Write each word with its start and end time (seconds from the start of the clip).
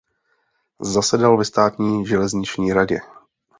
Zasedal 0.81 1.37
ve 1.37 1.45
státní 1.45 2.05
železniční 2.07 2.73
radě. 2.73 2.99